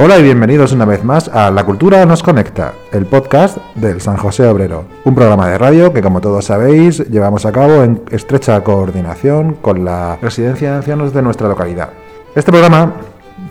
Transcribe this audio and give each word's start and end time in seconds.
Hola 0.00 0.16
y 0.16 0.22
bienvenidos 0.22 0.70
una 0.70 0.84
vez 0.84 1.02
más 1.02 1.26
a 1.26 1.50
La 1.50 1.66
Cultura 1.66 2.06
nos 2.06 2.22
conecta, 2.22 2.72
el 2.92 3.04
podcast 3.04 3.58
del 3.74 4.00
San 4.00 4.16
José 4.16 4.46
Obrero, 4.46 4.84
un 5.04 5.12
programa 5.12 5.48
de 5.48 5.58
radio 5.58 5.92
que 5.92 6.02
como 6.02 6.20
todos 6.20 6.44
sabéis 6.44 7.00
llevamos 7.10 7.44
a 7.44 7.50
cabo 7.50 7.82
en 7.82 8.00
estrecha 8.12 8.62
coordinación 8.62 9.54
con 9.54 9.84
la 9.84 10.16
residencia 10.22 10.70
de 10.70 10.76
ancianos 10.76 11.12
de 11.12 11.22
nuestra 11.22 11.48
localidad. 11.48 11.90
Este 12.36 12.52
programa 12.52 12.92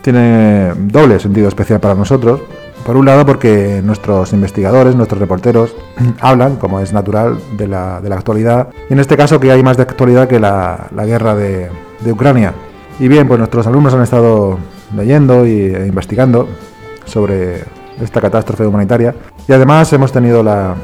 tiene 0.00 0.72
doble 0.74 1.20
sentido 1.20 1.48
especial 1.48 1.80
para 1.80 1.94
nosotros. 1.94 2.40
Por 2.86 2.96
un 2.96 3.04
lado 3.04 3.26
porque 3.26 3.82
nuestros 3.84 4.32
investigadores, 4.32 4.96
nuestros 4.96 5.20
reporteros, 5.20 5.76
hablan, 6.22 6.56
como 6.56 6.80
es 6.80 6.94
natural, 6.94 7.38
de 7.58 7.68
la, 7.68 8.00
de 8.00 8.08
la 8.08 8.16
actualidad, 8.16 8.68
y 8.88 8.94
en 8.94 9.00
este 9.00 9.18
caso 9.18 9.38
que 9.38 9.52
hay 9.52 9.62
más 9.62 9.76
de 9.76 9.82
actualidad 9.82 10.26
que 10.26 10.40
la, 10.40 10.86
la 10.96 11.04
guerra 11.04 11.34
de, 11.34 11.68
de 12.00 12.10
Ucrania. 12.12 12.54
Y 12.98 13.06
bien, 13.08 13.28
pues 13.28 13.38
nuestros 13.38 13.66
alumnos 13.66 13.92
han 13.92 14.02
estado 14.02 14.58
leyendo 14.96 15.44
e 15.44 15.86
investigando 15.86 16.48
sobre 17.04 17.64
esta 18.00 18.20
catástrofe 18.20 18.66
humanitaria. 18.66 19.14
Y 19.46 19.52
además 19.52 19.92
hemos 19.92 20.12
tenido 20.12 20.42
la, 20.42 20.74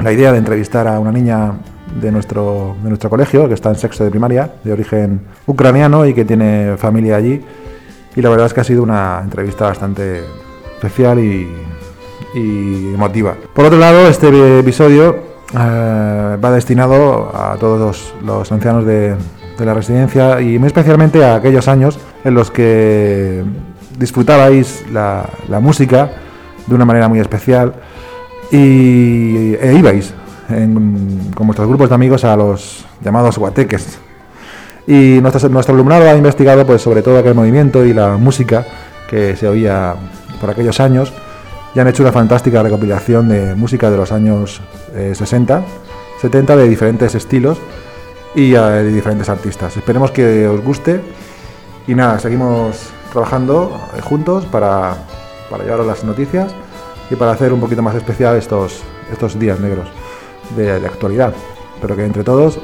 la 0.00 0.12
idea 0.12 0.32
de 0.32 0.38
entrevistar 0.38 0.86
a 0.88 0.98
una 0.98 1.12
niña 1.12 1.52
de 2.00 2.10
nuestro, 2.12 2.76
de 2.82 2.88
nuestro 2.88 3.10
colegio, 3.10 3.48
que 3.48 3.54
está 3.54 3.70
en 3.70 3.76
sexto 3.76 4.04
de 4.04 4.10
primaria, 4.10 4.52
de 4.64 4.72
origen 4.72 5.20
ucraniano 5.46 6.06
y 6.06 6.14
que 6.14 6.24
tiene 6.24 6.76
familia 6.76 7.16
allí. 7.16 7.42
Y 8.14 8.22
la 8.22 8.30
verdad 8.30 8.46
es 8.46 8.54
que 8.54 8.60
ha 8.60 8.64
sido 8.64 8.82
una 8.82 9.20
entrevista 9.22 9.66
bastante 9.66 10.22
especial 10.74 11.18
y, 11.18 11.48
y 12.34 12.94
emotiva. 12.94 13.34
Por 13.54 13.66
otro 13.66 13.78
lado, 13.78 14.08
este 14.08 14.60
episodio 14.60 15.16
eh, 15.52 16.36
va 16.42 16.50
destinado 16.50 17.30
a 17.34 17.56
todos 17.58 17.78
los, 17.78 18.14
los 18.24 18.50
ancianos 18.52 18.84
de, 18.84 19.14
de 19.58 19.64
la 19.64 19.74
residencia 19.74 20.40
y 20.40 20.58
muy 20.58 20.66
especialmente 20.66 21.24
a 21.24 21.36
aquellos 21.36 21.68
años 21.68 21.98
en 22.26 22.34
los 22.34 22.50
que 22.50 23.44
disfrutabais 23.98 24.84
la, 24.92 25.30
música 25.60 26.10
de 26.66 26.74
una 26.74 26.84
manera 26.84 27.08
muy 27.08 27.20
especial 27.20 27.74
y 28.50 29.54
e 29.54 29.74
ibais 29.78 30.12
con 30.48 31.46
vuestros 31.46 31.68
grupos 31.68 31.88
de 31.88 31.94
amigos 31.94 32.24
a 32.24 32.34
los 32.36 32.84
llamados 33.00 33.38
guateques. 33.38 34.00
Y 34.88 35.20
nuestro, 35.22 35.48
nuestro 35.48 35.74
alumnado 35.74 36.10
ha 36.10 36.16
investigado 36.16 36.66
pues, 36.66 36.82
sobre 36.82 37.02
todo 37.02 37.18
aquel 37.18 37.34
movimiento 37.34 37.84
y 37.84 37.94
la 37.94 38.16
música 38.16 38.66
que 39.08 39.36
se 39.36 39.46
oía 39.46 39.94
por 40.40 40.50
aquellos 40.50 40.80
años 40.80 41.12
y 41.76 41.78
han 41.78 41.86
hecho 41.86 42.02
una 42.02 42.12
fantástica 42.12 42.60
recopilación 42.60 43.28
de 43.28 43.54
música 43.54 43.88
de 43.88 43.98
los 43.98 44.10
años 44.10 44.60
eh, 44.96 45.12
60, 45.14 45.62
70 46.20 46.56
de 46.56 46.68
diferentes 46.68 47.14
estilos 47.14 47.58
y 48.34 48.54
eh, 48.54 48.58
de 48.58 48.92
diferentes 48.92 49.28
artistas. 49.28 49.76
Esperemos 49.76 50.10
que 50.10 50.48
os 50.48 50.60
guste 50.60 51.00
y 51.86 51.94
nada, 51.94 52.18
seguimos 52.18 52.90
trabajando 53.12 53.80
eh, 53.96 54.00
juntos 54.00 54.44
para, 54.46 54.96
para 55.50 55.64
llevaros 55.64 55.86
las 55.86 56.04
noticias 56.04 56.54
y 57.10 57.14
para 57.14 57.32
hacer 57.32 57.52
un 57.52 57.60
poquito 57.60 57.82
más 57.82 57.94
especial 57.94 58.36
estos, 58.36 58.82
estos 59.12 59.38
días 59.38 59.60
negros 59.60 59.88
de, 60.56 60.80
de 60.80 60.86
actualidad. 60.86 61.32
Pero 61.80 61.94
que 61.94 62.04
entre 62.04 62.24
todos 62.24 62.58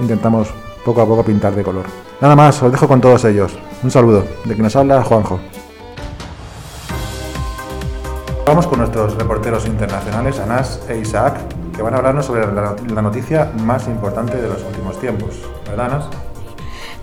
intentamos 0.00 0.48
poco 0.84 1.02
a 1.02 1.06
poco 1.06 1.22
pintar 1.24 1.54
de 1.54 1.62
color. 1.62 1.84
Nada 2.20 2.34
más, 2.34 2.62
os 2.62 2.72
dejo 2.72 2.88
con 2.88 3.00
todos 3.00 3.24
ellos. 3.24 3.56
Un 3.82 3.90
saludo. 3.90 4.24
De 4.44 4.54
quien 4.54 4.62
nos 4.62 4.74
habla, 4.74 5.02
Juanjo. 5.02 5.38
Vamos 8.48 8.66
con 8.66 8.78
nuestros 8.78 9.14
reporteros 9.14 9.66
internacionales, 9.66 10.40
Anas 10.40 10.80
e 10.88 10.96
Isaac, 10.98 11.36
que 11.76 11.82
van 11.82 11.92
a 11.94 11.98
hablarnos 11.98 12.24
sobre 12.24 12.46
la, 12.46 13.02
noticia 13.02 13.52
más 13.62 13.86
importante 13.86 14.36
de 14.36 14.48
los 14.48 14.62
últimos 14.64 14.98
tiempos. 14.98 15.36
¿Verdad, 15.66 15.86
Anas? 15.86 16.08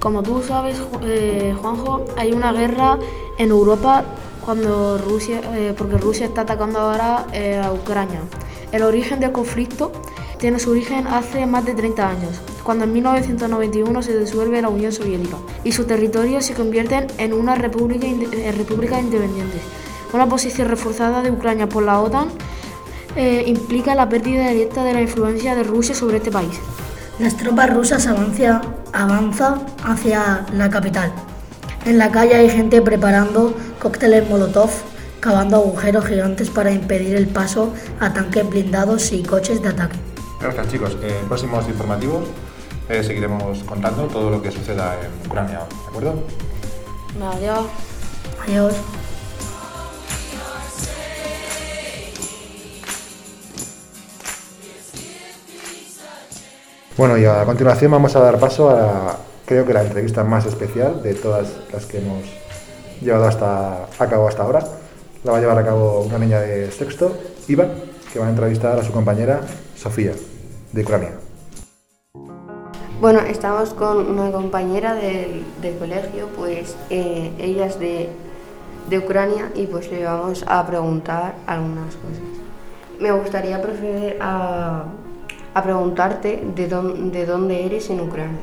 Como 0.06 0.22
tú 0.22 0.44
sabes, 0.44 0.80
eh, 1.02 1.56
Juanjo, 1.60 2.06
hay 2.16 2.32
una 2.32 2.54
guerra 2.54 3.00
en 3.40 3.50
Europa 3.50 4.06
cuando 4.46 5.00
Rusia, 5.00 5.42
eh, 5.56 5.74
porque 5.76 5.98
Rusia 5.98 6.28
está 6.28 6.42
atacando 6.42 6.78
ahora 6.78 7.26
eh, 7.34 7.58
a 7.58 7.74
Ucrania. 7.74 8.20
El 8.72 8.84
origen 8.84 9.20
del 9.20 9.32
conflicto 9.32 9.92
tiene 10.38 10.60
su 10.60 10.70
origen 10.70 11.08
hace 11.08 11.48
más 11.48 11.66
de 11.66 11.74
30 11.74 12.08
años, 12.08 12.40
cuando 12.64 12.84
en 12.84 12.94
1991 12.94 14.04
se 14.04 14.20
disuelve 14.20 14.62
la 14.62 14.70
Unión 14.70 14.92
Soviética 14.92 15.38
y 15.64 15.72
sus 15.72 15.88
territorios 15.88 16.46
se 16.46 16.54
convierten 16.54 17.08
en 17.18 17.34
una 17.34 17.56
república, 17.56 18.06
eh, 18.06 18.54
república 18.56 19.02
independiente. 19.02 19.58
Una 20.14 20.30
posición 20.30 20.68
reforzada 20.68 21.24
de 21.24 21.32
Ucrania 21.32 21.68
por 21.68 21.82
la 21.82 22.00
OTAN 22.00 22.28
eh, 23.16 23.44
implica 23.48 23.96
la 23.96 24.08
pérdida 24.08 24.50
directa 24.50 24.84
de 24.84 24.94
la 24.94 25.02
influencia 25.02 25.56
de 25.56 25.64
Rusia 25.64 25.96
sobre 25.96 26.18
este 26.18 26.30
país. 26.30 26.60
Las 27.18 27.36
tropas 27.38 27.74
rusas 27.74 28.06
avanza, 28.06 28.62
avanza 28.96 29.60
hacia 29.84 30.46
la 30.54 30.70
capital. 30.70 31.12
En 31.86 31.98
la 31.98 32.12
calle 32.12 32.36
hay 32.36 32.50
gente 32.50 32.82
preparando 32.82 33.54
cócteles 33.80 34.28
Molotov, 34.30 34.72
cavando 35.20 35.58
agujeros 35.58 36.06
gigantes 36.06 36.50
para 36.50 36.72
impedir 36.72 37.16
el 37.16 37.28
paso 37.28 37.74
a 38.00 38.14
tanques 38.14 38.50
blindados 38.50 39.12
y 39.12 39.22
coches 39.22 39.62
de 39.62 39.70
ataque. 39.70 39.98
Gracias, 40.42 40.68
chicos. 40.70 40.98
Eh, 41.02 41.20
En 41.22 41.28
próximos 41.28 41.68
informativos 41.68 42.26
eh, 42.90 43.04
seguiremos 43.04 43.64
contando 43.64 44.04
todo 44.08 44.30
lo 44.30 44.42
que 44.42 44.52
suceda 44.52 44.96
en 45.00 45.28
Ucrania, 45.28 45.60
¿de 45.60 45.88
acuerdo? 45.90 46.24
Adiós. 47.34 47.66
Adiós. 48.48 48.74
Bueno, 56.98 57.18
y 57.18 57.26
a 57.26 57.44
continuación 57.44 57.92
vamos 57.92 58.16
a 58.16 58.22
dar 58.22 58.40
paso 58.40 58.70
a, 58.70 59.18
creo 59.46 59.66
que 59.66 59.74
la 59.74 59.82
entrevista 59.82 60.24
más 60.24 60.46
especial 60.46 61.04
de 61.04 61.14
todas 61.14 61.52
las 61.74 61.86
que 61.86 61.98
hemos 61.98 62.24
llevado 63.02 63.26
hasta, 63.26 63.84
a 64.00 64.08
cabo 64.10 64.30
hasta 64.30 64.44
ahora. 64.44 64.66
La 65.26 65.34
va 65.34 65.40
a 65.40 65.42
llevar 65.42 65.58
a 65.58 65.66
cabo 65.66 66.04
una 66.04 66.18
niña 66.18 66.40
de 66.40 66.72
sexto, 66.72 67.18
Iva, 67.50 67.66
que 68.14 68.20
va 68.20 68.28
a 68.28 68.30
entrevistar 68.30 68.80
a 68.80 68.84
su 68.84 68.94
compañera 68.94 69.42
Sofía, 69.76 70.14
de 70.72 70.82
Ucrania. 70.84 71.12
Bueno, 73.02 73.20
estamos 73.20 73.74
con 73.74 73.98
una 73.98 74.32
compañera 74.32 74.96
del, 74.96 75.44
del 75.62 75.78
colegio, 75.78 76.30
pues 76.38 76.78
eh, 76.90 77.34
ella 77.38 77.66
es 77.66 77.78
de, 77.78 78.08
de 78.90 78.98
Ucrania 79.00 79.52
y 79.54 79.68
pues 79.68 79.92
le 79.92 80.06
vamos 80.06 80.46
a 80.48 80.66
preguntar 80.66 81.36
algunas 81.46 81.94
cosas. 81.96 82.24
Me 83.02 83.12
gustaría 83.12 83.62
proceder 83.62 84.18
a, 84.22 84.86
a 85.56 85.64
preguntarte 85.64 86.44
de, 86.56 86.70
dón- 86.70 87.12
de 87.12 87.26
dónde 87.26 87.66
eres 87.66 87.90
en 87.90 88.02
Ucrania. 88.02 88.40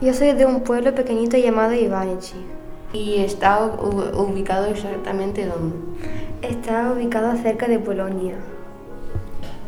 Yo 0.00 0.14
soy 0.14 0.32
de 0.32 0.46
un 0.46 0.60
pueblo 0.60 0.94
pequeñito 0.94 1.36
llamado 1.36 1.72
Ivanichi. 1.74 2.36
¿Y 2.92 3.16
está 3.22 3.64
ubicado 4.14 4.66
exactamente 4.66 5.46
dónde? 5.46 5.76
Está 6.42 6.92
ubicado 6.92 7.36
cerca 7.36 7.66
de 7.66 7.78
Polonia. 7.78 8.34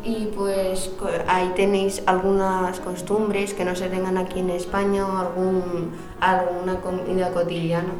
Y 0.04 0.30
pues 0.36 0.90
ahí 1.28 1.52
tenéis 1.54 2.02
algunas 2.06 2.80
costumbres 2.80 3.54
que 3.54 3.64
no 3.64 3.76
se 3.76 3.88
tengan 3.88 4.18
aquí 4.18 4.40
en 4.40 4.50
España 4.50 5.06
o 5.06 5.16
algún, 5.18 5.92
alguna 6.20 6.80
comida 6.80 7.30
cotidiana. 7.30 7.92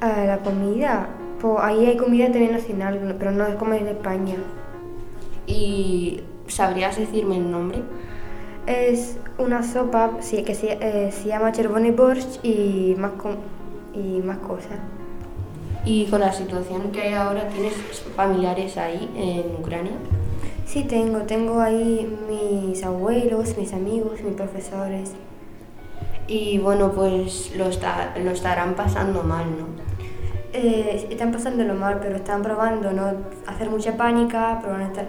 Ah, 0.00 0.24
la 0.26 0.38
comida, 0.38 1.08
pues 1.40 1.54
ahí 1.60 1.86
hay 1.86 1.96
comida 1.96 2.24
también 2.26 2.52
nacional, 2.52 3.14
pero 3.18 3.30
no 3.30 3.46
es 3.46 3.54
como 3.54 3.74
en 3.74 3.86
España. 3.86 4.34
¿Y 5.46 6.22
sabrías 6.50 6.96
decirme 6.96 7.36
el 7.36 7.50
nombre? 7.50 7.80
Es 8.66 9.16
una 9.38 9.62
sopa 9.62 10.10
sí, 10.20 10.42
que 10.42 10.54
se, 10.54 10.72
eh, 10.80 11.10
se 11.12 11.28
llama 11.28 11.52
Chervony 11.52 11.90
Borscht 11.92 12.44
y 12.44 12.94
más, 12.98 13.12
com- 13.12 13.36
y 13.94 14.20
más 14.22 14.38
cosas. 14.38 14.78
Y 15.84 16.06
con 16.06 16.20
la 16.20 16.32
situación 16.32 16.92
que 16.92 17.00
hay 17.02 17.14
ahora, 17.14 17.48
¿tienes 17.48 17.72
familiares 18.14 18.76
ahí 18.76 19.10
en 19.16 19.60
Ucrania? 19.60 19.92
Sí, 20.66 20.84
tengo, 20.84 21.20
tengo 21.22 21.60
ahí 21.60 22.16
mis 22.28 22.84
abuelos, 22.84 23.56
mis 23.56 23.72
amigos, 23.72 24.20
mis 24.22 24.34
profesores. 24.34 25.12
Y 26.28 26.58
bueno, 26.58 26.92
pues 26.92 27.52
lo, 27.56 27.66
está- 27.66 28.14
lo 28.22 28.30
estarán 28.30 28.74
pasando 28.74 29.22
mal, 29.22 29.46
¿no? 29.46 29.66
Eh, 30.52 31.06
están 31.10 31.32
pasándolo 31.32 31.74
mal, 31.74 31.98
pero 32.00 32.16
están 32.16 32.42
probando 32.42 32.92
no 32.92 33.12
hacer 33.46 33.70
mucha 33.70 33.96
pánica, 33.96 34.58
pero 34.60 34.74
van 34.74 34.82
a 34.82 34.86
estar 34.86 35.06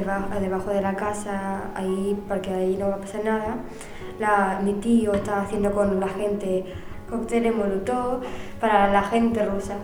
debajo, 0.00 0.28
debajo 0.40 0.70
de 0.70 0.80
la 0.82 0.94
casa, 0.96 1.70
ahí, 1.74 2.16
porque 2.28 2.50
ahí 2.52 2.76
no 2.78 2.88
va 2.88 2.94
a 2.96 2.98
pasar 2.98 3.24
nada. 3.24 3.56
La, 4.18 4.60
mi 4.62 4.72
tío 4.74 5.12
está 5.14 5.42
haciendo 5.42 5.72
con 5.72 6.00
la 6.00 6.08
gente 6.08 6.64
cócteles 7.08 7.54
molotov 7.54 8.20
para 8.60 8.92
la 8.92 9.02
gente 9.02 9.44
rusa. 9.44 9.76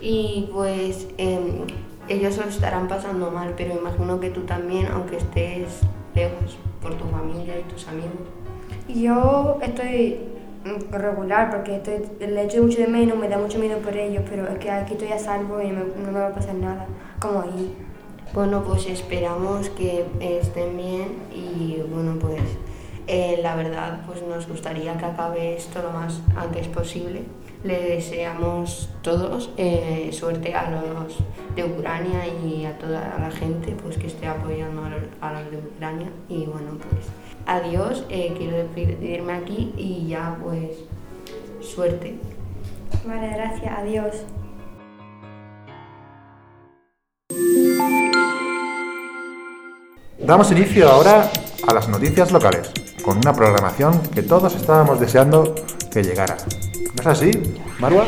Y 0.00 0.50
pues 0.52 1.06
em, 1.18 1.66
ellos 2.08 2.36
lo 2.38 2.44
estarán 2.44 2.88
pasando 2.88 3.30
mal, 3.30 3.54
pero 3.56 3.74
imagino 3.78 4.18
que 4.20 4.30
tú 4.30 4.40
también, 4.42 4.88
aunque 4.92 5.18
estés 5.18 5.80
lejos 6.14 6.58
por 6.80 6.94
tu 6.94 7.04
familia 7.04 7.58
y 7.58 7.62
tus 7.72 7.86
amigos. 7.88 8.10
Yo 8.88 9.58
estoy 9.62 10.18
mm, 10.64 10.92
regular 10.92 11.50
porque 11.50 11.76
estoy, 11.76 12.02
le 12.18 12.42
echo 12.44 12.62
mucho 12.62 12.78
de 12.80 12.88
menos, 12.88 13.16
me 13.16 13.28
da 13.28 13.38
mucho 13.38 13.58
miedo 13.58 13.78
por 13.78 13.96
ellos, 13.96 14.24
pero 14.28 14.48
es 14.48 14.58
que 14.58 14.70
aquí 14.70 14.94
estoy 14.94 15.12
a 15.12 15.18
salvo 15.18 15.60
y 15.62 15.68
me- 15.68 15.84
no 16.04 16.10
me 16.12 16.18
va 16.20 16.28
a 16.28 16.32
pasar 16.34 16.54
nada, 16.56 16.86
como 17.20 17.42
ahí. 17.42 17.76
Bueno, 18.34 18.62
pues 18.64 18.86
esperamos 18.86 19.68
que 19.70 20.06
estén 20.20 20.76
bien 20.76 21.18
y 21.34 21.82
bueno, 21.92 22.16
pues 22.18 22.40
Eh, 23.08 23.40
la 23.42 23.56
verdad, 23.56 24.00
pues 24.06 24.22
nos 24.22 24.46
gustaría 24.46 24.96
que 24.96 25.04
acabe 25.04 25.56
esto 25.56 25.82
lo 25.82 25.90
más 25.90 26.20
antes 26.36 26.68
posible. 26.68 27.22
Le 27.64 27.80
deseamos 27.80 28.90
todos 29.02 29.50
eh, 29.56 30.10
suerte 30.12 30.54
a 30.54 30.70
los 30.70 31.18
de 31.56 31.64
Ucrania 31.64 32.26
y 32.26 32.64
a 32.64 32.78
toda 32.78 33.16
la 33.18 33.30
gente 33.30 33.74
pues, 33.82 33.98
que 33.98 34.06
esté 34.06 34.26
apoyando 34.26 34.84
a 35.20 35.32
los, 35.32 35.50
de 35.50 35.58
Ucrania. 35.58 36.10
Y 36.28 36.46
bueno, 36.46 36.78
pues 36.78 37.06
adiós, 37.46 38.04
eh, 38.08 38.34
quiero 38.36 38.56
despedirme 38.56 39.32
aquí 39.32 39.72
y 39.76 40.06
ya 40.08 40.38
pues 40.42 40.84
suerte. 41.60 42.14
Vale, 43.04 43.28
gracias, 43.34 43.78
adiós. 43.78 44.41
Damos 50.24 50.52
inicio 50.52 50.88
ahora 50.88 51.28
a 51.66 51.74
las 51.74 51.88
noticias 51.88 52.30
locales, 52.30 52.70
con 53.02 53.16
una 53.16 53.32
programación 53.32 54.00
que 54.14 54.22
todos 54.22 54.54
estábamos 54.54 55.00
deseando 55.00 55.52
que 55.92 56.04
llegara. 56.04 56.36
¿No 56.94 57.00
es 57.00 57.06
así, 57.06 57.30
Marwa? 57.80 58.06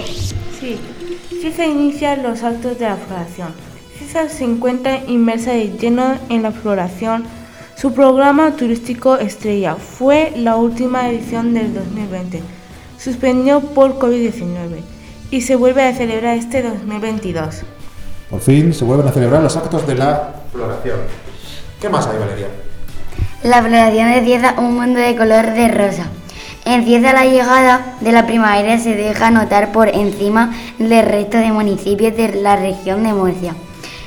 Sí, 0.60 0.78
FIFA 1.42 1.66
inicia 1.66 2.16
los 2.16 2.44
actos 2.44 2.78
de 2.78 2.84
la 2.84 2.96
floración. 2.96 3.48
FIFA 3.98 4.28
se 4.28 4.44
encuentra 4.44 5.00
inmersa 5.08 5.50
de 5.50 5.76
lleno 5.76 6.14
en 6.28 6.44
la 6.44 6.52
floración. 6.52 7.24
Su 7.76 7.92
programa 7.92 8.52
turístico 8.52 9.16
estrella 9.16 9.74
fue 9.74 10.32
la 10.36 10.54
última 10.54 11.08
edición 11.10 11.52
del 11.52 11.74
2020, 11.74 12.42
suspendido 12.96 13.60
por 13.60 13.98
COVID-19, 13.98 14.82
y 15.32 15.40
se 15.40 15.56
vuelve 15.56 15.82
a 15.82 15.92
celebrar 15.92 16.36
este 16.36 16.62
2022. 16.62 17.62
Por 18.30 18.40
fin 18.40 18.72
se 18.72 18.84
vuelven 18.84 19.08
a 19.08 19.12
celebrar 19.12 19.42
los 19.42 19.56
actos 19.56 19.84
de 19.84 19.96
la 19.96 20.34
floración. 20.52 21.23
¿Qué 21.84 21.90
más 21.90 22.06
hay, 22.06 22.16
Valeria? 22.16 22.46
La 23.42 23.60
floración 23.60 24.08
empieza 24.08 24.54
un 24.56 24.74
mundo 24.74 24.98
de 24.98 25.14
color 25.16 25.52
de 25.52 25.68
rosa. 25.68 26.06
Empieza 26.64 27.12
la 27.12 27.26
llegada 27.26 27.96
de 28.00 28.10
la 28.10 28.24
primavera 28.24 28.76
y 28.76 28.78
se 28.78 28.94
deja 28.94 29.30
notar 29.30 29.70
por 29.70 29.90
encima 29.90 30.54
del 30.78 31.04
resto 31.04 31.36
de 31.36 31.52
municipios 31.52 32.16
de 32.16 32.40
la 32.40 32.56
región 32.56 33.02
de 33.02 33.12
Murcia. 33.12 33.54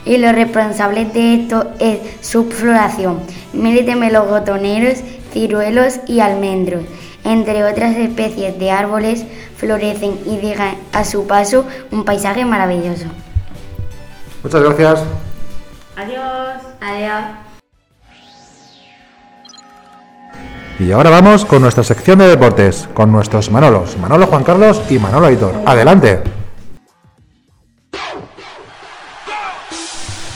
Y 0.06 0.18
lo 0.18 0.32
responsable 0.32 1.06
de 1.06 1.36
esto 1.36 1.68
es 1.78 2.00
su 2.22 2.50
floración. 2.50 3.20
Miles 3.54 3.86
de 3.86 3.96
melocotoneros, 3.96 4.98
ciruelos 5.32 6.00
y 6.08 6.20
almendros, 6.20 6.82
entre 7.24 7.64
otras 7.64 7.96
especies 7.96 8.58
de 8.58 8.72
árboles, 8.72 9.24
florecen 9.56 10.18
y 10.26 10.38
dejan 10.38 10.78
a 10.94 11.06
su 11.06 11.28
paso 11.28 11.64
un 11.92 12.06
paisaje 12.06 12.44
maravilloso. 12.44 13.06
Muchas 14.42 14.64
gracias. 14.64 15.04
Adiós. 15.96 16.64
Adiós. 16.82 17.47
Y 20.80 20.92
ahora 20.92 21.10
vamos 21.10 21.44
con 21.44 21.64
nuestra 21.64 21.84
sección 21.84 22.20
de 22.20 22.28
deportes, 22.28 22.88
con 22.94 23.12
nuestros 23.12 23.50
Manolos, 23.50 23.98
Manolo 23.98 24.28
Juan 24.28 24.44
Carlos 24.44 24.80
y 24.92 25.00
Manolo 25.00 25.26
Aitor. 25.26 25.56
Adelante. 25.66 26.22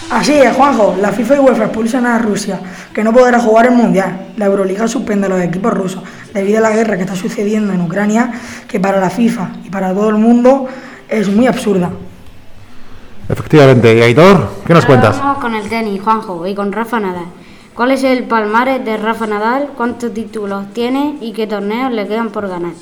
Así 0.10 0.34
es, 0.34 0.56
Juanjo. 0.56 0.96
La 1.00 1.12
FIFA 1.12 1.36
y 1.36 1.40
UEFA 1.40 1.66
expulsan 1.66 2.08
a 2.08 2.18
Rusia, 2.18 2.60
que 2.92 3.04
no 3.04 3.14
podrá 3.14 3.40
jugar 3.40 3.68
el 3.68 3.74
Mundial. 3.74 4.34
La 4.38 4.48
Euroliga 4.48 4.88
suspende 4.88 5.28
a 5.28 5.30
los 5.30 5.42
equipos 5.42 5.74
rusos 5.74 6.04
debido 6.34 6.58
a 6.58 6.62
la 6.62 6.72
guerra 6.72 6.96
que 6.96 7.04
está 7.04 7.16
sucediendo 7.16 7.72
en 7.72 7.82
Ucrania, 7.82 8.32
que 8.68 8.80
para 8.80 9.00
la 9.00 9.12
FIFA 9.12 9.52
y 9.64 9.70
para 9.70 9.94
todo 9.94 10.10
el 10.10 10.18
mundo 10.18 10.68
es 11.08 11.30
muy 11.30 11.46
absurda. 11.46 11.92
Efectivamente. 13.30 13.96
¿Y 13.96 14.02
Aitor? 14.02 14.50
¿Qué 14.66 14.74
nos 14.74 14.86
cuentas? 14.86 15.20
Vamos 15.20 15.38
con 15.38 15.54
el 15.54 15.70
tenis, 15.70 16.02
Juanjo, 16.02 16.48
y 16.48 16.56
con 16.56 16.72
Rafa 16.72 17.00
Nadal. 17.00 17.41
¿Cuál 17.76 17.92
es 17.92 18.04
el 18.04 18.26
palmarés 18.26 18.84
de 18.84 18.98
Rafa 18.98 19.28
Nadal? 19.28 19.70
¿Cuántos 19.78 20.14
títulos 20.14 20.74
tiene 20.74 21.18
y 21.22 21.32
qué 21.32 21.48
torneos 21.48 21.92
le 21.94 22.06
quedan 22.06 22.30
por 22.30 22.50
ganar? 22.50 22.74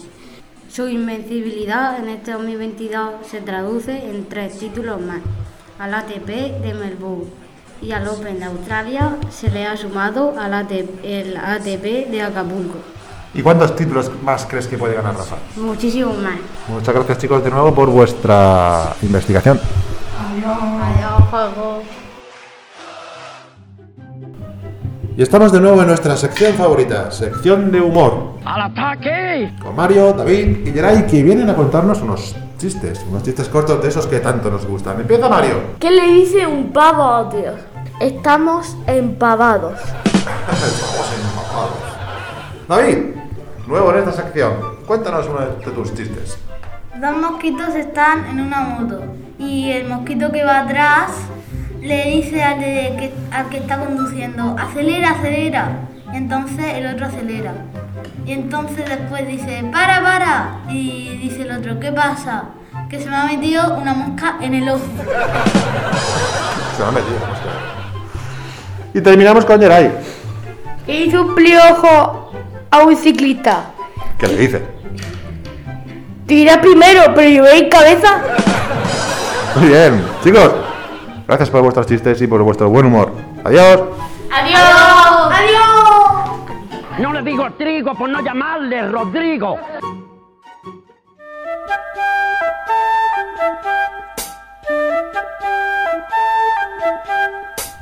Su 0.72 0.88
invencibilidad 0.88 2.00
en 2.00 2.10
este 2.10 2.32
2022 2.32 3.28
se 3.30 3.42
traduce 3.42 4.10
en 4.10 4.26
tres 4.28 4.58
títulos 4.58 5.00
más. 5.00 5.20
Al 5.78 5.94
ATP 5.94 6.28
de 6.28 6.74
Melbourne 6.74 7.26
y 7.84 7.92
al 7.92 8.08
Open 8.08 8.40
de 8.40 8.46
Australia 8.46 9.16
se 9.30 9.52
le 9.52 9.68
ha 9.68 9.78
sumado 9.78 10.34
al 10.40 10.56
ATP, 10.56 11.04
el 11.04 11.38
ATP 11.38 12.10
de 12.10 12.24
Acapulco. 12.24 12.80
¿Y 13.36 13.44
cuántos 13.44 13.76
títulos 13.76 14.12
más 14.24 14.48
crees 14.48 14.68
que 14.68 14.80
puede 14.80 14.96
ganar 14.96 15.16
Rafa? 15.16 15.36
Muchísimos 15.56 16.18
más. 16.18 16.40
Muchas 16.68 16.96
gracias 16.96 17.20
chicos 17.20 17.44
de 17.44 17.52
nuevo 17.52 17.76
por 17.76 17.90
vuestra 17.92 18.96
investigación. 19.04 19.60
Adiós, 20.20 21.30
juego. 21.30 21.84
Y 25.20 25.22
estamos 25.22 25.52
de 25.52 25.60
nuevo 25.60 25.82
en 25.82 25.88
nuestra 25.90 26.16
sección 26.16 26.54
favorita, 26.54 27.12
sección 27.12 27.74
de 27.74 27.82
humor. 27.82 28.36
¡Al 28.46 28.62
ataque! 28.62 29.54
Con 29.62 29.76
Mario, 29.76 30.14
David 30.14 30.66
y 30.66 30.72
Geray 30.72 31.06
que 31.08 31.22
vienen 31.22 31.50
a 31.50 31.56
contarnos 31.56 32.02
unos 32.02 32.38
chistes, 32.58 33.06
unos 33.10 33.22
chistes 33.24 33.50
cortos 33.50 33.84
de 33.84 33.90
esos 33.90 34.08
que 34.08 34.22
tanto 34.22 34.50
nos 34.50 34.66
gustan. 34.66 35.02
Empieza 35.02 35.28
Mario. 35.28 35.76
¿Qué 35.78 35.92
le 35.92 36.08
dice 36.14 36.48
un 36.48 36.72
pavo 36.72 37.04
a 37.04 37.20
otro? 37.20 37.54
Estamos 38.00 38.78
empavados. 38.88 39.78
David, 42.70 42.98
nuevo 43.68 43.92
en 43.92 44.00
esta 44.00 44.14
sección. 44.14 44.54
Cuéntanos 44.88 45.28
uno 45.28 45.40
de 45.42 45.72
tus 45.72 45.94
chistes. 45.96 46.38
Dos 46.98 47.18
mosquitos 47.18 47.76
están 47.76 48.26
en 48.26 48.40
una 48.40 48.62
moto 48.62 49.02
y 49.38 49.70
el 49.70 49.86
mosquito 49.86 50.32
que 50.32 50.46
va 50.46 50.62
atrás 50.62 51.12
le 51.82 52.06
dice 52.12 52.44
al, 52.44 52.60
de 52.60 52.96
que, 52.98 53.14
al 53.32 53.50
que 53.50 53.58
está 53.58 53.80
conduciendo, 53.80 54.56
acelera, 54.58 55.12
acelera. 55.12 55.70
Entonces 56.14 56.66
el 56.76 56.94
otro 56.94 57.06
acelera. 57.06 57.54
Y 58.26 58.34
entonces 58.34 58.86
después 58.88 59.28
dice, 59.28 59.64
para, 59.72 60.02
para. 60.02 60.60
Y 60.70 61.18
dice 61.22 61.44
el 61.44 61.52
otro, 61.52 61.80
¿qué 61.80 61.92
pasa? 61.92 62.46
Que 62.90 63.00
se 63.00 63.10
me 63.10 63.16
ha 63.16 63.26
metido 63.26 63.76
una 63.76 63.94
mosca 63.94 64.38
en 64.42 64.56
el 64.56 64.70
ojo. 64.70 64.80
Se 66.76 66.84
me 66.84 66.90
ha 66.90 66.92
metido. 66.92 67.18
hostia. 67.18 67.52
Y 68.94 69.02
terminamos 69.02 69.46
con 69.46 69.60
Geray. 69.60 69.92
¿Qué 70.86 71.06
hizo 71.06 71.22
un 71.22 71.36
pliojo 71.36 72.32
a 72.72 72.80
un 72.80 72.96
ciclista? 72.96 73.66
¿Qué 74.18 74.28
le 74.28 74.38
dice? 74.38 74.64
Tira 76.26 76.60
primero, 76.62 77.14
pero 77.14 77.30
llevéis 77.30 77.66
cabeza. 77.70 78.22
Muy 79.56 79.68
bien, 79.68 80.04
chicos. 80.24 80.69
Gracias 81.30 81.52
por 81.52 81.62
vuestros 81.62 81.86
chistes 81.86 82.20
y 82.24 82.26
por 82.26 82.42
vuestro 82.42 82.72
buen 82.72 82.88
humor. 82.88 83.12
Adiós. 83.44 83.82
¡Adiós! 84.34 85.32
¡Adiós! 85.32 86.98
No 86.98 87.14
le 87.14 87.22
digo 87.22 87.48
trigo 87.52 87.94
por 87.94 88.10
no 88.10 88.20
llamarle 88.20 88.90
Rodrigo. 88.90 89.60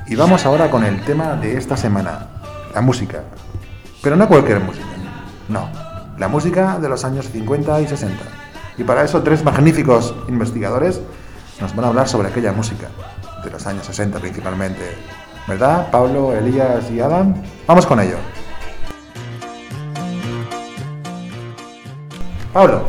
Y 0.08 0.16
vamos 0.18 0.46
ahora 0.46 0.70
con 0.70 0.84
el 0.84 1.00
tema 1.06 1.36
de 1.36 1.56
esta 1.56 1.78
semana, 1.78 2.28
la 2.74 2.82
música. 2.82 3.24
Pero 4.04 4.18
no 4.18 4.28
cualquier 4.28 4.60
música, 4.60 4.88
no, 5.48 5.70
la 6.18 6.28
música 6.28 6.80
de 6.80 6.90
los 6.90 7.06
años 7.06 7.30
50 7.30 7.80
y 7.80 7.88
60. 7.88 8.26
Y 8.78 8.84
para 8.84 9.06
eso 9.06 9.24
tres 9.24 9.46
magníficos 9.46 10.14
investigadores 10.28 11.00
nos 11.62 11.74
van 11.74 11.86
a 11.86 11.88
hablar 11.88 12.10
sobre 12.10 12.28
aquella 12.28 12.52
música, 12.52 12.90
de 13.44 13.52
los 13.52 13.66
años 13.68 13.86
60 13.86 14.20
principalmente. 14.20 14.82
¿Verdad, 15.48 15.90
Pablo, 15.92 16.36
Elías 16.36 16.92
y 16.92 17.00
Adam? 17.00 17.34
Vamos 17.66 17.86
con 17.86 18.00
ello. 18.00 18.18
Pablo, 22.54 22.82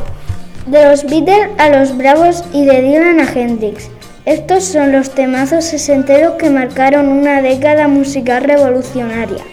De 0.65 0.83
los 0.89 1.03
Beatles 1.03 1.49
a 1.57 1.69
los 1.69 1.95
Bravos 1.95 2.43
y 2.53 2.65
de 2.65 2.81
Dylan 2.81 3.19
a 3.19 3.31
Hendrix. 3.31 3.89
Estos 4.25 4.63
son 4.63 4.91
los 4.91 5.11
temazos 5.15 5.65
sesenteros 5.65 6.33
que 6.33 6.49
marcaron 6.49 7.07
una 7.07 7.41
década 7.41 7.87
musical 7.87 8.43
revolucionaria. 8.43 9.43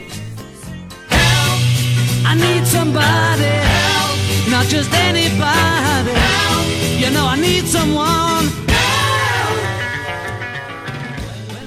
I 2.29 2.35
need 2.35 2.65
somebody 2.65 3.45
help, 3.45 4.17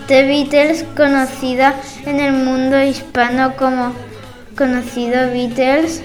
The 0.09 0.23
Beatles, 0.23 0.85
conocida 0.97 1.75
en 2.03 2.19
el 2.19 2.33
mundo 2.33 2.81
hispano 2.81 3.55
como 3.55 3.93
conocido 4.57 5.29
Beatles, 5.29 6.01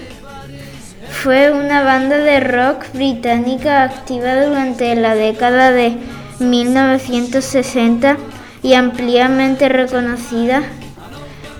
fue 1.09 1.51
una 1.51 1.83
banda 1.83 2.19
de 2.19 2.39
rock 2.39 2.85
británica 2.93 3.81
activa 3.81 4.45
durante 4.45 4.93
la 4.93 5.15
década 5.15 5.71
de 5.71 5.97
1960 6.37 8.17
y 8.61 8.75
ampliamente 8.75 9.69
reconocida 9.69 10.61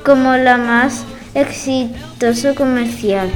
como 0.06 0.38
la 0.38 0.58
más 0.58 1.04
exitosa 1.34 2.54
comercial. 2.54 3.28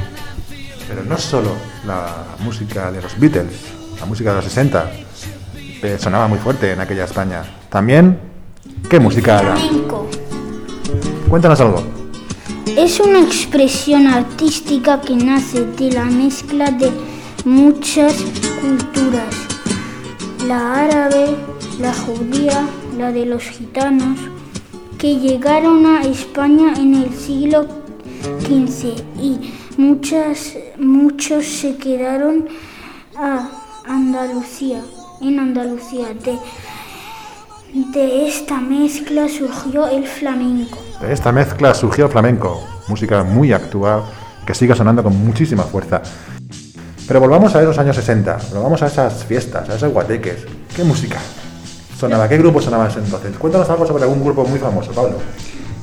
pero 0.88 1.02
no 1.02 1.18
solo 1.18 1.56
la 1.84 2.26
música 2.38 2.92
de 2.92 3.02
los 3.02 3.18
Beatles, 3.18 3.56
la 3.98 4.06
música 4.06 4.30
de 4.30 4.36
los 4.36 4.44
60, 4.44 4.88
eh, 5.82 5.96
sonaba 5.98 6.28
muy 6.28 6.38
fuerte 6.38 6.70
en 6.70 6.78
aquella 6.78 7.06
España. 7.06 7.42
También, 7.70 8.29
¿qué 8.88 9.00
música 9.00 9.40
era? 9.40 9.56
Flamenco. 9.56 10.08
Cuéntanos 11.28 11.60
algo. 11.60 11.82
Es 12.76 13.00
una 13.00 13.20
expresión 13.20 14.06
artística 14.06 15.00
que 15.00 15.14
nace 15.14 15.64
de 15.64 15.92
la 15.92 16.04
mezcla 16.04 16.70
de 16.70 16.90
muchas 17.44 18.14
culturas. 18.60 19.34
La 20.46 20.84
árabe, 20.84 21.36
la 21.80 21.92
judía, 21.92 22.66
la 22.96 23.12
de 23.12 23.26
los 23.26 23.42
gitanos, 23.42 24.18
que 24.98 25.16
llegaron 25.16 25.86
a 25.86 26.02
España 26.02 26.74
en 26.76 26.94
el 26.94 27.14
siglo 27.14 27.66
XV 28.40 29.02
y 29.20 29.52
muchas, 29.76 30.54
muchos 30.78 31.46
se 31.46 31.76
quedaron 31.76 32.48
a 33.16 33.48
Andalucía, 33.86 34.82
en 35.20 35.38
Andalucía. 35.38 36.08
De, 36.14 36.38
de 37.72 38.26
esta 38.26 38.60
mezcla 38.60 39.28
surgió 39.28 39.86
el 39.88 40.06
flamenco. 40.06 40.78
De 41.00 41.12
esta 41.12 41.30
mezcla 41.30 41.72
surgió 41.72 42.06
el 42.06 42.10
flamenco, 42.10 42.66
música 42.88 43.22
muy 43.22 43.52
actual 43.52 44.02
que 44.44 44.54
sigue 44.54 44.74
sonando 44.74 45.02
con 45.02 45.16
muchísima 45.24 45.62
fuerza. 45.62 46.02
Pero 47.06 47.20
volvamos 47.20 47.54
a 47.54 47.62
esos 47.62 47.78
años 47.78 47.96
60, 47.96 48.38
volvamos 48.52 48.82
a 48.82 48.86
esas 48.86 49.24
fiestas, 49.24 49.68
a 49.68 49.76
esos 49.76 49.92
guateques. 49.92 50.46
¿Qué 50.74 50.82
música 50.84 51.18
sonaba? 51.98 52.28
¿Qué 52.28 52.38
grupo 52.38 52.60
sonaba 52.60 52.88
entonces? 52.88 53.36
Cuéntanos 53.36 53.68
algo 53.70 53.86
sobre 53.86 54.04
algún 54.04 54.24
grupo 54.24 54.44
muy 54.44 54.58
famoso, 54.58 54.92
Pablo. 54.92 55.18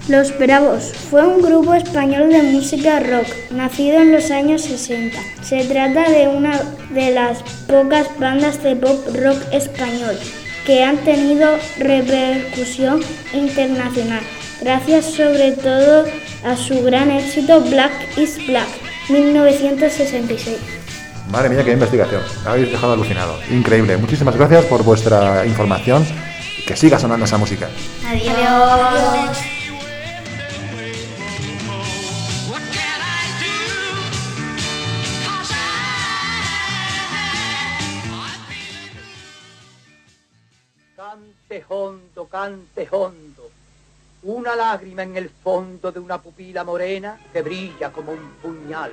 Los 0.09 0.37
Bravos 0.37 0.93
fue 1.09 1.25
un 1.25 1.41
grupo 1.41 1.73
español 1.73 2.29
de 2.29 2.43
música 2.43 2.99
rock, 2.99 3.27
nacido 3.51 3.99
en 3.99 4.13
los 4.13 4.31
años 4.31 4.61
60. 4.61 5.17
Se 5.41 5.65
trata 5.65 6.09
de 6.09 6.29
una 6.29 6.61
de 6.93 7.11
las 7.11 7.43
pocas 7.67 8.07
bandas 8.17 8.63
de 8.63 8.75
pop 8.77 9.05
rock 9.13 9.37
español 9.51 10.17
que 10.67 10.83
han 10.83 10.97
tenido 10.97 11.57
repercusión 11.79 13.01
internacional, 13.33 14.21
gracias 14.59 15.05
sobre 15.05 15.53
todo 15.53 16.03
a 16.43 16.57
su 16.57 16.83
gran 16.83 17.09
éxito 17.09 17.61
Black 17.61 17.93
is 18.17 18.37
Black, 18.45 18.67
1966. 19.07 20.57
Madre 21.31 21.49
mía, 21.49 21.63
qué 21.63 21.71
investigación. 21.71 22.21
Me 22.43 22.49
habéis 22.49 22.71
dejado 22.71 22.93
alucinado. 22.93 23.39
Increíble. 23.49 23.95
Muchísimas 23.97 24.35
gracias 24.35 24.65
por 24.65 24.83
vuestra 24.83 25.45
información. 25.45 26.05
Que 26.65 26.75
siga 26.75 26.99
sonando 26.99 27.25
esa 27.25 27.37
música. 27.37 27.69
Adiós. 28.05 29.56
Cante 41.57 41.73
hondo, 41.73 42.27
cante 42.29 42.87
hondo. 42.91 43.49
Una 44.23 44.55
lágrima 44.55 45.01
en 45.01 45.17
el 45.17 45.29
fondo 45.29 45.91
de 45.91 45.99
una 45.99 46.19
pupila 46.19 46.63
morena 46.63 47.17
que 47.33 47.41
brilla 47.41 47.91
como 47.91 48.11
un 48.11 48.19
puñal. 48.41 48.91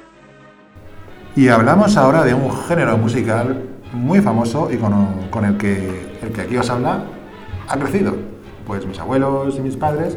Y 1.36 1.48
hablamos 1.48 1.96
ahora 1.98 2.24
de 2.24 2.32
un 2.32 2.50
género 2.66 2.96
musical 2.96 3.60
muy 3.92 4.22
famoso 4.22 4.70
y 4.72 4.78
con, 4.78 5.44
el, 5.44 5.58
que, 5.58 6.16
el 6.22 6.32
que 6.32 6.40
aquí 6.40 6.56
os 6.56 6.70
habla 6.70 7.04
ha 7.68 7.76
crecido. 7.76 8.14
Pues 8.66 8.86
mis 8.86 8.98
abuelos 8.98 9.56
y 9.56 9.60
mis 9.60 9.76
padres 9.76 10.16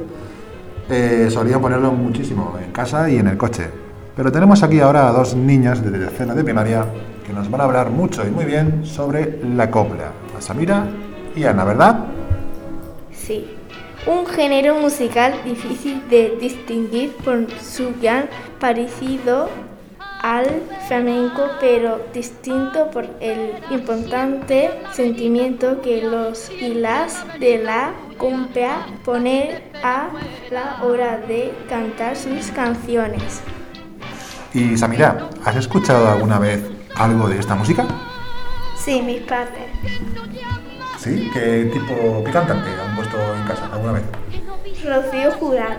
eh, 0.89 1.27
solían 1.29 1.59
ponerlo 1.59 1.91
muchísimo 1.91 2.57
en 2.63 2.71
casa 2.71 3.09
y 3.09 3.17
en 3.17 3.27
el 3.27 3.37
coche. 3.37 3.69
Pero 4.15 4.31
tenemos 4.31 4.63
aquí 4.63 4.79
ahora 4.79 5.09
a 5.09 5.11
dos 5.11 5.35
niñas 5.35 5.83
de 5.83 5.91
tercera 5.91 6.33
de 6.33 6.43
primaria 6.45 6.85
que 7.25 7.33
nos 7.33 7.51
van 7.51 7.59
a 7.59 7.63
hablar 7.65 7.89
mucho 7.89 8.25
y 8.25 8.31
muy 8.31 8.45
bien 8.45 8.85
sobre 8.85 9.43
la 9.43 9.69
copla. 9.69 10.11
A 10.37 10.41
Samira 10.41 10.87
y 11.35 11.43
Ana, 11.43 11.65
¿verdad? 11.65 12.16
Sí, 13.27 13.46
un 14.05 14.25
género 14.25 14.75
musical 14.75 15.34
difícil 15.43 16.01
de 16.10 16.38
distinguir 16.39 17.12
por 17.25 17.46
su 17.62 17.93
gran 18.01 18.29
parecido 18.57 19.50
al 20.22 20.46
flamenco, 20.88 21.43
pero 21.60 22.00
distinto 22.13 22.89
por 22.89 23.03
el 23.19 23.55
importante 23.69 24.72
sentimiento 24.93 25.81
que 25.81 26.03
los 26.03 26.50
y 26.50 26.75
las 26.75 27.25
de 27.38 27.57
la 27.57 27.91
cumbia 28.17 28.88
ponen 29.03 29.62
a 29.84 30.07
la 30.50 30.81
hora 30.86 31.17
de 31.17 31.53
cantar 31.67 32.15
sus 32.15 32.48
canciones. 32.51 33.41
Y 34.53 34.77
Samira, 34.77 35.27
¿has 35.43 35.57
escuchado 35.57 36.07
alguna 36.07 36.39
vez 36.39 36.63
algo 36.96 37.27
de 37.27 37.39
esta 37.39 37.55
música? 37.55 37.86
Sí, 38.77 39.01
mis 39.01 39.19
padres. 39.24 39.67
¿Sí? 40.98 41.29
¿Qué 41.34 41.69
tipo, 41.74 42.24
qué 42.24 42.31
cantante 42.31 42.69
puesto 43.17 43.36
en 43.36 43.43
casa 43.47 43.69
alguna 43.71 43.93
vez? 43.93 44.03
Rocío 44.83 45.31
Jurado. 45.31 45.75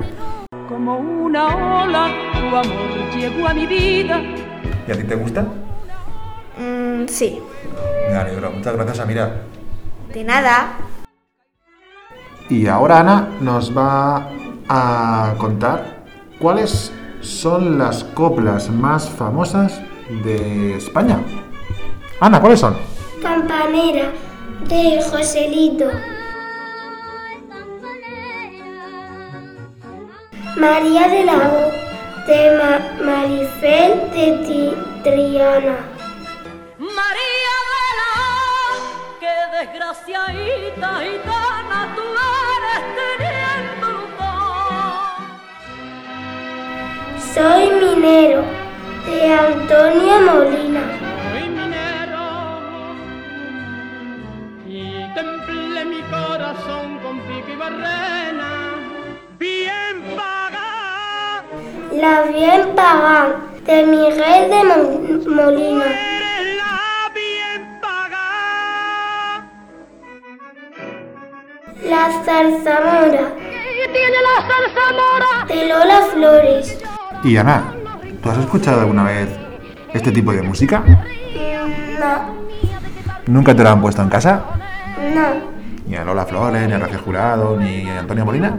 Como 0.69 0.99
una 0.99 1.85
ola, 1.85 2.11
tu 2.33 2.57
amor 2.57 3.17
llegó 3.17 3.49
a 3.49 3.55
mi 3.55 3.67
vida. 3.67 4.21
¿Y 4.87 4.93
a 4.93 4.97
ti 4.97 5.05
te 5.05 5.15
gusta? 5.15 5.47
Mm, 6.59 7.07
sí. 7.07 7.41
Me 8.09 8.17
alegro. 8.17 8.51
Muchas 8.51 8.75
gracias, 8.75 8.97
Samira. 8.99 9.43
De 10.13 10.25
nada. 10.25 10.79
Y 12.51 12.67
ahora 12.67 13.01
Ana 13.01 13.29
nos 13.41 13.77
va 13.77 14.31
a 14.69 15.35
contar 15.39 16.05
cuáles 16.39 16.93
son 17.21 17.79
las 17.79 18.05
coplas 18.05 18.71
más 18.71 19.09
famosas 19.09 19.81
de 20.25 20.77
España. 20.77 21.21
Ana, 22.21 22.41
¿cuáles 22.41 22.61
son? 22.61 22.77
Campanera 23.23 24.11
de 24.69 25.03
Joselito. 25.03 25.87
María 30.59 31.09
de 31.09 31.25
la 31.25 31.39
O 31.61 31.73
de 32.27 32.41
Ma- 32.59 33.05
Marifel 33.07 33.93
de 34.15 34.27
Ti- 34.47 34.77
Triana. 35.05 35.77
María 36.79 37.55
de 37.73 37.87
la 38.01 38.15
que 39.21 39.35
desgraciadita 39.57 40.91
gitana 41.07 41.81
tú 41.97 42.05
eres 42.55 42.83
teniendo 42.99 43.89
Soy 47.35 47.65
minero 47.81 48.43
de 49.07 49.33
Antonio 49.33 50.15
Molina. 50.29 50.83
Soy 51.31 51.49
minero 51.59 52.27
y 54.67 55.15
templé 55.15 55.85
mi 55.85 56.03
corazón 56.11 56.99
con 57.03 57.21
pico 57.21 57.51
y 57.53 57.57
barrena. 57.57 58.18
La 62.01 62.23
bien 62.23 62.75
pagán 62.77 63.29
de 63.67 63.85
Miguel 63.85 64.51
de 64.51 64.65
Mo- 64.65 65.35
Molina. 65.35 65.85
La 71.89 72.11
zarzamora 72.25 73.33
tiene 73.93 74.17
la 74.27 74.37
zarzamora 74.49 75.47
de 75.49 75.69
Lola 75.69 76.01
Flores. 76.13 76.79
Y 77.25 77.37
Ana, 77.37 77.73
¿tú 78.23 78.31
has 78.31 78.39
escuchado 78.39 78.81
alguna 78.81 79.05
vez 79.05 79.29
este 79.93 80.11
tipo 80.13 80.33
de 80.33 80.43
música? 80.43 80.83
No, 82.01 82.37
¿Nunca 83.27 83.55
te 83.55 83.63
la 83.63 83.73
han 83.73 83.81
puesto 83.81 84.03
en 84.03 84.09
casa? 84.09 84.43
no, 85.15 85.49
Ni 85.87 85.97
a 85.97 86.05
Lola 86.05 86.27
Flores, 86.27 86.67
ni 86.67 86.75
a 86.75 86.79
Rafael 86.79 87.01
Jurado, 87.01 87.57
ni 87.57 87.89
a 87.89 88.01
Antonio 88.01 88.25
Molina. 88.25 88.57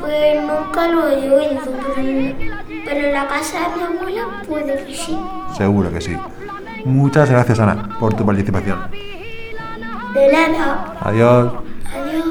Pues 0.00 0.42
nunca 0.42 0.88
lo 0.88 1.08
he 1.08 1.30
oído, 1.30 1.60
pero, 1.94 2.36
pero 2.84 3.06
en 3.06 3.12
la 3.14 3.26
casa 3.28 3.58
de 3.60 3.76
mi 3.76 3.98
abuela 3.98 4.42
puede 4.48 4.84
que 4.86 4.94
sí. 4.94 5.18
Seguro 5.56 5.90
que 5.92 6.00
sí. 6.00 6.16
Muchas 6.84 7.30
gracias, 7.30 7.58
Ana, 7.60 7.96
por 7.98 8.14
tu 8.14 8.24
participación. 8.24 8.90
De 10.14 10.32
nada, 10.32 10.96
Adiós. 11.02 11.52
adiós. 11.94 12.24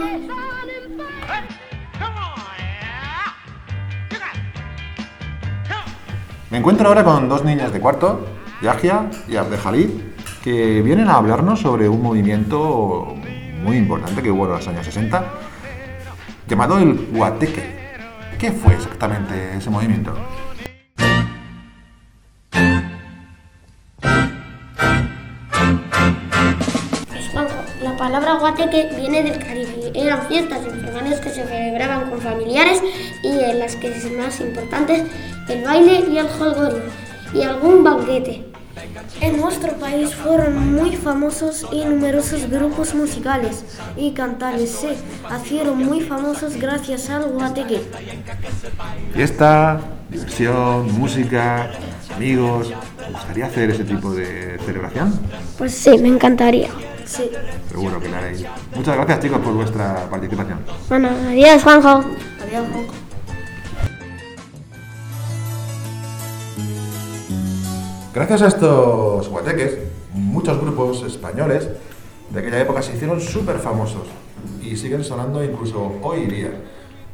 Me 6.50 6.58
encuentro 6.58 6.88
ahora 6.88 7.04
con 7.04 7.30
dos 7.30 7.44
niñas 7.46 7.72
de 7.72 7.80
cuarto, 7.80 8.26
Yagia 8.62 9.10
y 9.28 9.36
Abdejalid, 9.36 9.90
que 10.44 10.82
vienen 10.82 11.08
a 11.08 11.16
hablarnos 11.16 11.60
sobre 11.62 11.88
un 11.88 12.02
movimiento 12.02 13.16
muy 13.64 13.78
importante 13.78 14.22
que 14.24 14.32
hubo 14.32 14.46
en 14.46 14.52
los 14.54 14.68
años 14.68 14.84
60, 14.86 15.24
llamado 16.50 16.80
el 16.80 17.08
Guateque. 17.14 17.64
¿Qué 18.40 18.52
fue 18.52 18.74
exactamente 18.74 19.58
ese 19.58 19.70
movimiento? 19.70 20.14
La 27.82 27.96
palabra 27.96 28.34
guateque 28.40 28.90
viene 28.98 29.24
del 29.24 29.40
Caribe. 29.40 29.92
Eran 29.94 30.28
fiestas 30.28 30.66
informales 30.66 31.20
que 31.20 31.30
se 31.30 31.46
celebraban 31.46 32.10
con 32.10 32.20
familiares 32.20 32.82
y 33.24 33.28
en 33.28 33.60
las 33.60 33.76
que 33.76 33.90
es 33.90 34.12
más 34.12 34.40
importantes 34.42 35.04
el 35.48 35.64
baile 35.64 36.06
y 36.10 36.18
el 36.18 36.28
jolgorio 36.28 36.84
y 37.34 37.42
algún 37.44 37.84
banquete. 37.84 38.49
En 39.22 39.38
nuestro 39.38 39.74
país 39.74 40.16
fueron 40.16 40.76
muy 40.76 40.96
famosos 40.96 41.66
y 41.72 41.84
numerosos 41.84 42.50
grupos 42.50 42.94
musicales 42.94 43.66
y 43.98 44.12
cantares 44.12 44.70
se 44.72 44.96
hicieron 45.36 45.78
muy 45.78 46.02
famosos 46.02 46.56
gracias 46.56 47.10
al 47.10 47.32
guateque. 47.32 47.82
Fiesta, 49.14 49.82
diversión, 50.10 50.98
música, 50.98 51.70
amigos. 52.16 52.72
¿Te 52.98 53.12
gustaría 53.12 53.46
hacer 53.48 53.72
ese 53.72 53.84
tipo 53.84 54.12
de 54.12 54.58
celebración? 54.66 55.20
Pues 55.58 55.74
sí, 55.74 55.98
me 55.98 56.08
encantaría. 56.08 56.70
Sí. 57.06 57.30
Seguro 57.70 58.00
que 58.00 58.08
lo 58.08 58.16
haréis. 58.16 58.46
Muchas 58.76 58.96
gracias 58.96 59.20
chicos 59.20 59.40
por 59.40 59.54
vuestra 59.54 60.08
participación. 60.10 60.60
Bueno, 60.88 61.10
adiós, 61.28 61.62
Juanjo. 61.64 61.90
Adiós, 61.90 62.68
Juanjo. 62.72 63.09
Gracias 68.12 68.42
a 68.42 68.48
estos 68.48 69.30
guateques, 69.30 69.78
muchos 70.14 70.60
grupos 70.60 71.04
españoles 71.04 71.70
de 72.32 72.40
aquella 72.40 72.60
época 72.60 72.82
se 72.82 72.96
hicieron 72.96 73.22
súper 73.22 73.60
famosos 73.60 74.08
y 74.64 74.76
siguen 74.78 75.04
sonando 75.04 75.44
incluso 75.44 75.94
hoy 76.02 76.26
día. 76.26 76.52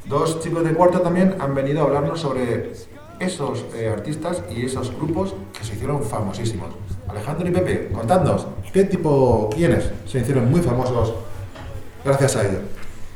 Dos 0.06 0.40
chicos 0.40 0.64
de 0.64 0.74
cuarto 0.74 1.02
también 1.02 1.36
han 1.40 1.54
venido 1.54 1.82
a 1.82 1.84
hablarnos 1.84 2.22
sobre 2.22 2.72
esos 3.20 3.66
eh, 3.75 3.90
artistas 3.90 4.42
y 4.50 4.66
esos 4.66 4.96
grupos 4.96 5.36
que 5.58 5.66
se 5.66 5.74
hicieron 5.74 6.02
famosísimos. 6.02 6.70
Alejandro 7.10 7.50
y 7.50 7.52
Pepe, 7.52 7.90
contadnos, 7.90 8.48
¿qué 8.72 8.86
tipo, 8.86 9.50
quiénes 9.54 9.92
se 10.06 10.20
hicieron 10.20 10.50
muy 10.50 10.62
famosos 10.62 11.14
gracias 12.06 12.38
a 12.38 12.48
ello? 12.48 12.60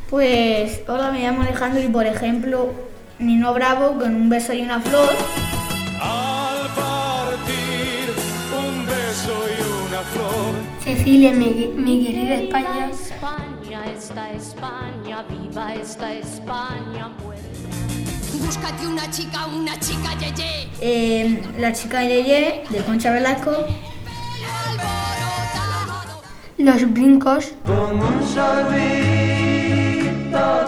Pues, 0.09 0.81
hola, 0.86 1.12
me 1.12 1.21
llamo 1.21 1.43
Alejandro 1.43 1.81
y 1.81 1.88
por 1.88 2.05
ejemplo, 2.05 2.71
Nino 3.19 3.53
Bravo 3.53 3.98
con 3.98 4.15
un 4.15 4.29
beso 4.29 4.51
y 4.53 4.63
una 4.63 4.81
flor. 4.81 5.09
Cecilia, 10.89 11.31
mi, 11.31 11.72
mi 11.75 12.03
querida 12.03 12.34
España. 12.34 12.89
España, 12.89 13.84
esta 13.96 14.31
España, 14.31 15.24
viva 15.29 15.75
esta 15.75 16.12
España, 16.15 17.10
muere. 17.22 17.43
Búscate 18.43 18.88
una 18.88 19.08
chica, 19.12 19.46
una 19.46 19.79
chica, 19.79 20.17
yeye. 20.17 20.67
Eh, 20.81 21.43
la 21.60 21.72
chica 21.74 22.01
Yeye 22.01 22.63
de 22.72 22.79
Concha 22.79 23.12
Velasco. 23.12 23.51
Los 26.58 26.91
brincos. 26.91 27.53
Con 27.67 28.01
un 28.01 28.27
sorbito 28.27 28.79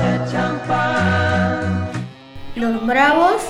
de 0.01 0.31
champán. 0.31 1.89
Los 2.55 2.85
Bravos. 2.85 3.41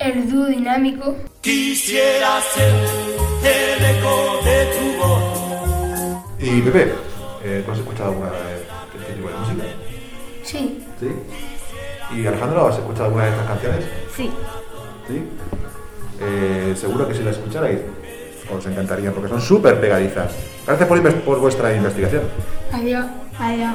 El 0.00 0.28
dúo 0.28 0.46
dinámico. 0.46 1.14
Quisiera 1.40 2.38
ser 2.54 2.74
el 3.42 3.96
eco 3.96 4.40
de 4.44 4.66
tu 4.76 4.98
voz. 4.98 6.24
Y 6.38 6.60
Pepe, 6.60 6.92
eh, 7.42 7.62
¿tú 7.64 7.72
has 7.72 7.78
escuchado 7.78 8.10
alguna 8.10 8.28
vez 8.28 8.66
este 9.00 9.14
tipo 9.14 9.28
de 9.28 9.34
música? 9.36 9.64
Sí. 10.44 10.84
¿Sí? 11.00 11.08
¿Y 12.14 12.26
Alejandro, 12.26 12.66
has 12.66 12.76
escuchado 12.76 13.06
alguna 13.06 13.24
de 13.24 13.30
estas 13.30 13.46
canciones? 13.46 13.84
Sí. 14.14 14.30
¿Sí? 15.08 15.22
Eh, 16.20 16.74
seguro 16.78 17.08
que 17.08 17.14
si 17.14 17.22
las 17.22 17.36
escucharais 17.36 17.80
os 18.54 18.66
encantaría 18.66 19.10
porque 19.10 19.30
son 19.30 19.40
súper 19.40 19.80
pegadizas. 19.80 20.32
Gracias 20.66 20.88
por 21.24 21.40
vuestra 21.40 21.74
investigación. 21.74 22.24
Adiós. 22.70 23.06
Adiós. 23.38 23.74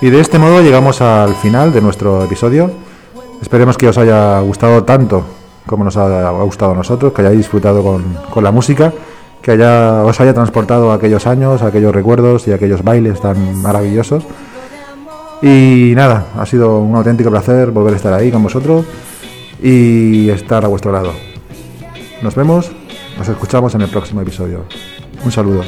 Y 0.00 0.08
de 0.08 0.20
este 0.20 0.38
modo 0.38 0.62
llegamos 0.62 1.02
al 1.02 1.34
final 1.34 1.70
de 1.70 1.82
nuestro 1.82 2.24
episodio. 2.24 2.93
Esperemos 3.42 3.76
que 3.76 3.88
os 3.88 3.98
haya 3.98 4.40
gustado 4.40 4.84
tanto 4.84 5.24
como 5.66 5.84
nos 5.84 5.96
ha 5.96 6.30
gustado 6.42 6.72
a 6.72 6.74
nosotros, 6.74 7.12
que 7.12 7.22
hayáis 7.22 7.38
disfrutado 7.38 7.82
con, 7.82 8.02
con 8.30 8.44
la 8.44 8.50
música, 8.50 8.92
que 9.40 9.52
haya, 9.52 10.04
os 10.04 10.20
haya 10.20 10.34
transportado 10.34 10.90
a 10.90 10.94
aquellos 10.96 11.26
años, 11.26 11.62
a 11.62 11.66
aquellos 11.66 11.94
recuerdos 11.94 12.46
y 12.48 12.52
a 12.52 12.56
aquellos 12.56 12.82
bailes 12.82 13.20
tan 13.20 13.62
maravillosos. 13.62 14.24
Y 15.42 15.92
nada, 15.94 16.26
ha 16.38 16.46
sido 16.46 16.80
un 16.80 16.94
auténtico 16.94 17.30
placer 17.30 17.70
volver 17.70 17.94
a 17.94 17.96
estar 17.96 18.12
ahí 18.12 18.30
con 18.30 18.42
vosotros 18.42 18.84
y 19.62 20.28
estar 20.30 20.64
a 20.64 20.68
vuestro 20.68 20.92
lado. 20.92 21.12
Nos 22.22 22.34
vemos, 22.34 22.70
nos 23.18 23.28
escuchamos 23.28 23.74
en 23.74 23.82
el 23.82 23.88
próximo 23.88 24.20
episodio. 24.20 24.64
Un 25.24 25.32
saludo. 25.32 25.62